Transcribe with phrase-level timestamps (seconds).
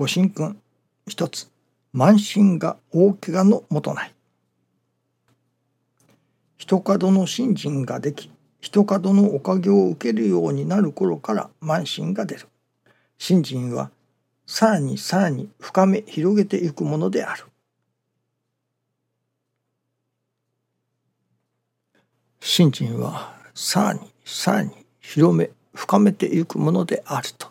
[0.00, 0.58] ご神君
[1.06, 1.50] 一つ
[1.94, 4.14] 慢心が大怪我のもとない。
[6.56, 8.30] 一角の信心ができ
[8.62, 12.48] 一角のおかげを受けるようになる頃から慢心が出る。
[13.18, 13.90] 信心は
[14.46, 17.44] さらにさらに深め広げていくものである。
[22.40, 27.50] 信心はさらにさらに広め深めていくものであると。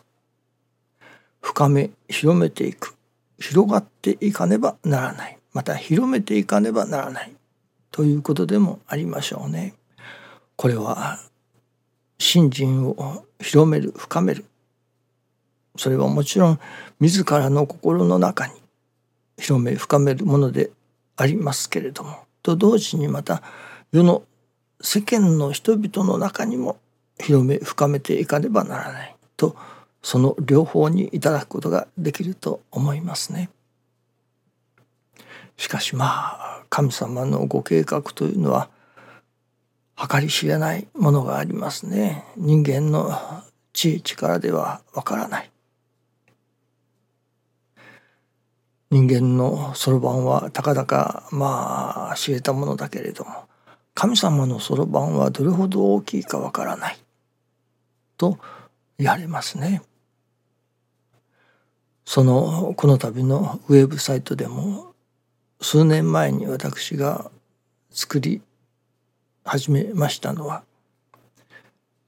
[1.40, 2.94] 深め広めていく。
[3.38, 5.38] 広がっていかねばならない。
[5.52, 7.32] また広めていかねばならない。
[7.90, 9.74] ということでもありましょうね。
[10.56, 11.18] これは
[12.18, 14.44] 信心を広める深める。
[15.76, 16.60] それはもちろん
[17.00, 18.52] 自らの心の中に
[19.38, 20.70] 広め深めるもので
[21.16, 23.42] ありますけれどもと同時にまた
[23.92, 24.22] 世の
[24.82, 26.78] 世間の人々の中にも
[27.18, 29.16] 広め深めていかねばならない。
[29.36, 29.56] と
[30.02, 33.50] その両方にいただくことができると思いますね。
[35.56, 38.70] しかしまあ神様のご計画というのは
[39.96, 42.24] 計り知れないものがありますね。
[42.36, 43.12] 人間の
[43.72, 45.50] 知恵力ではわからない。
[48.90, 53.44] 人間のそろばんはたかだかまあ知れたものだけれども
[53.94, 56.98] 神様のそろばんはどれほど大きいかわからない
[58.16, 58.38] と
[58.98, 59.82] 言われますね。
[62.12, 64.94] そのこの度のウェブサイトでも
[65.60, 67.30] 数年前に私が
[67.92, 68.42] 作り
[69.44, 70.64] 始めましたのは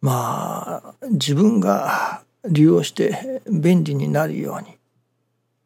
[0.01, 4.77] まあ自分が利用して便利になるように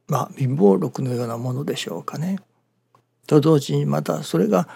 [0.07, 2.39] まあ貧乏録のようなものでしょうかね。
[3.27, 4.69] と同時にまたそれが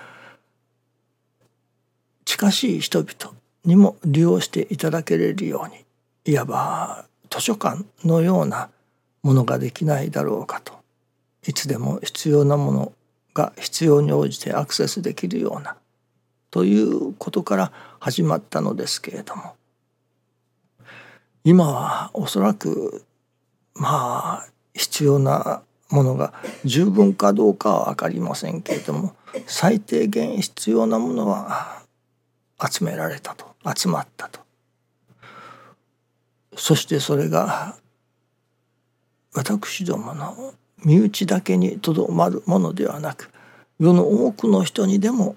[2.25, 3.37] 近しい人々
[3.67, 5.85] にも利用していただけれるように
[6.25, 8.71] いわば図書館のような
[9.23, 10.81] ものができないだろうかと。
[11.47, 12.93] いつでも必要なもの
[13.35, 15.77] が必要に応じてアクセスできるような
[16.51, 19.55] ということから始まったのですけれども。
[21.43, 23.05] 今はおそらく
[23.75, 29.15] まあ必要なものが十分かどうかは分かりませんけれども
[29.47, 31.83] 最低限必要なものは
[32.71, 34.41] 集められたと集まったと。
[36.57, 37.77] そしてそれが
[39.35, 40.55] 私どもの
[40.85, 43.31] 身内だけにとどまるものではなく
[43.79, 45.37] 世の多くの人にでも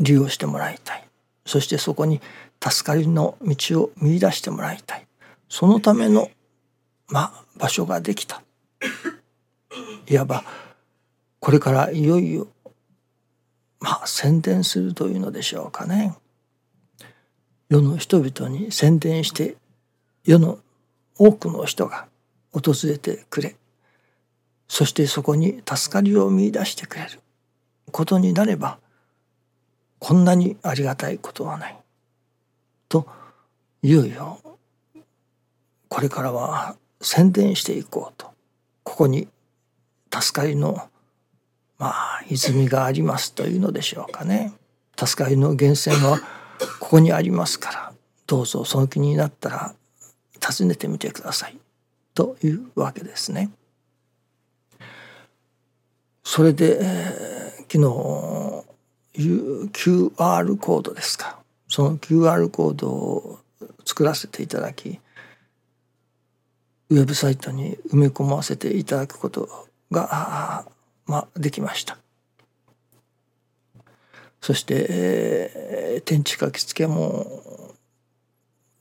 [0.00, 1.08] 利用してもらいたい。
[1.46, 2.20] そしてそこに
[2.62, 5.06] 助かりの道を見いだしてもらいたい。
[5.48, 6.30] そのための
[7.08, 8.42] まあ場所ができた。
[10.08, 10.44] いわば
[11.40, 12.48] これからいよいよ
[13.80, 16.14] まあ宣伝するというのでしょうかね。
[17.68, 19.56] 世の人々に宣伝して
[20.24, 20.58] 世の
[21.18, 22.06] 多くの人が
[22.52, 23.56] 訪れてくれ。
[24.68, 27.20] そしてそこに助かりを見いだしてくれる。
[27.90, 28.78] ことになれば
[29.98, 31.76] こんなにありがたいことはない。
[32.88, 33.06] と
[33.82, 34.38] いよいよ
[35.88, 38.32] これからは宣伝していこうと。
[38.84, 39.28] ここに
[40.12, 40.88] 助かりの
[41.78, 44.52] まあ泉がありますというのでしょうかね。
[44.96, 46.18] 助かりの源泉は
[46.80, 47.92] ここにありますから
[48.26, 49.74] どうぞその気になったら
[50.40, 51.58] 訪ねてみてください。
[52.14, 53.50] というわけですね。
[56.24, 61.38] それで、えー、昨日 QR コードですか。
[61.68, 63.38] その QR コードを
[63.84, 65.00] 作らせていただき
[66.90, 69.48] ウェブサイトに埋め込ませていただくこと
[69.90, 70.66] が
[71.06, 71.98] まあできました。
[74.42, 77.42] そして、えー、天地書き付けも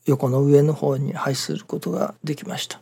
[0.05, 2.81] 横の上の方に配することができました。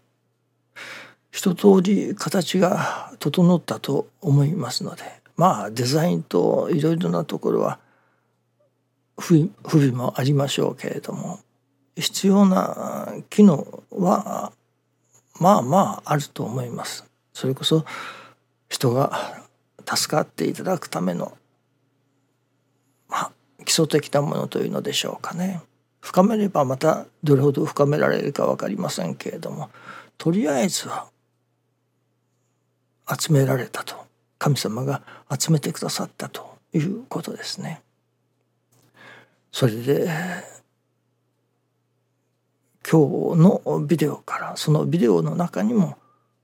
[1.40, 5.04] 一通り形が整ったと思いますので
[5.38, 7.80] まあデザインといろいろなところは
[9.16, 11.40] 不備もありましょうけれども
[11.96, 14.52] 必要な機能は
[15.40, 17.06] まあまああると思います。
[17.32, 17.86] それこそ
[18.68, 19.42] 人が
[19.86, 21.38] 助かっていただくための
[23.08, 23.32] まあ
[23.64, 25.62] 基礎的なものというのでしょうかね。
[26.02, 29.70] 深めればまたどれほど深められるか分かりませんけれども
[30.18, 31.08] とりあえずは
[33.18, 34.10] 集められたと。
[34.40, 35.02] 神様が
[35.38, 37.82] 集めてくださったということですね。
[39.52, 40.08] それで
[42.90, 45.98] 今日のビデオからそのビデオの中にも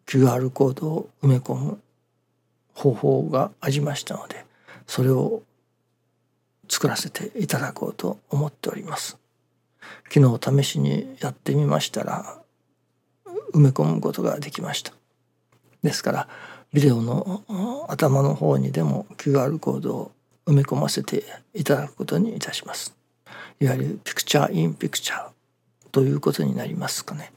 [0.06, 1.79] QR コードを埋め込む
[2.73, 4.45] 方法がありましたので
[4.85, 5.41] それを
[6.67, 9.17] 作らせていただこうと思っております。
[10.12, 12.39] 昨日試しにやってみましたら
[13.53, 14.91] 埋め込むことができました。
[15.83, 16.27] ですから
[16.73, 20.12] ビデオの頭の方にでも QR コードを
[20.45, 21.23] 埋め込ませて
[21.53, 22.95] いただくことにいたします。
[23.59, 25.29] いわゆるピクチャーインピクチャー
[25.91, 27.31] ということになりますかね。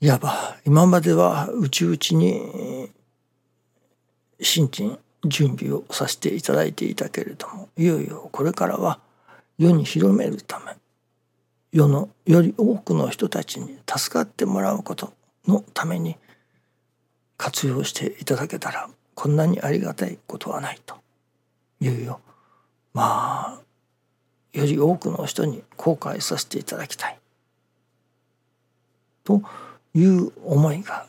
[0.00, 2.90] いわば今までは内々に
[4.40, 9.00] 新陳準備をさせていただいていたけれどもいよいよこれからは
[9.58, 10.76] 世に広めるため
[11.72, 15.12] 世のより多くの人たちに助かってもらうこと
[15.46, 16.16] のために
[17.36, 20.96] 活用していただけたらこんなにありがたいことはないと。
[21.80, 22.20] いうよ。
[22.94, 23.60] まあ
[24.52, 27.18] より多くの人に後悔させていただきたい。
[29.24, 29.42] と
[29.94, 31.06] いう思いが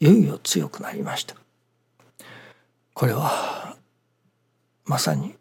[0.00, 1.36] いよいよ強くなりました。
[2.94, 3.76] これは
[4.84, 5.34] まさに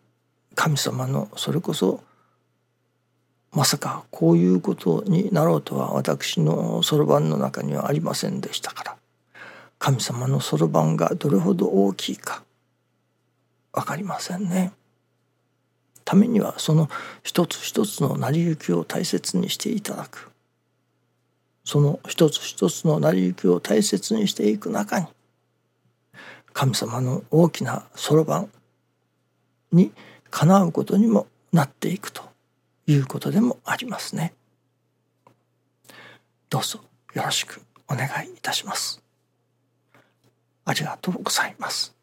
[0.54, 2.04] 神様のそれこそ
[3.52, 8.98] まさかこういうことになろうとは私のそろばんの中にはありませんでしたから。
[9.77, 12.44] 神様のそろばんがどれほど大きいか
[13.74, 14.72] 分かりませんね。
[16.06, 16.89] ためにはその
[17.24, 20.31] 一つ一つの成り行きを大切にしていただく
[21.63, 25.07] その一つ一つの成り行きを大切にしていく中に
[26.54, 28.50] 神様の大きなそろばん
[29.71, 29.92] に
[30.30, 32.21] かなうことにもなっていくと
[32.88, 34.33] いうことでもありますね。
[36.50, 36.80] どうぞ
[37.13, 39.05] よろしくお願いいたします。
[40.66, 41.94] ありがとうございます。